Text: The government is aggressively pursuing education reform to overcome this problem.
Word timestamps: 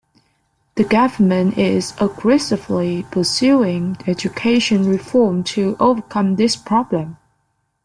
The 0.77 0.83
government 0.83 1.59
is 1.59 1.93
aggressively 2.01 3.05
pursuing 3.11 3.97
education 4.07 4.87
reform 4.89 5.43
to 5.43 5.77
overcome 5.79 6.37
this 6.37 6.55
problem. 6.55 7.17